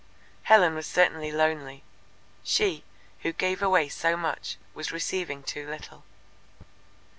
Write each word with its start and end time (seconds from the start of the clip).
Helen 0.45 0.73
was 0.73 0.87
certainly 0.87 1.31
lonely. 1.31 1.83
She, 2.43 2.83
who 3.19 3.31
gave 3.31 3.61
away 3.61 3.87
so 3.87 4.17
much, 4.17 4.57
was 4.73 4.91
receiving 4.91 5.43
too 5.43 5.69
little. 5.69 6.03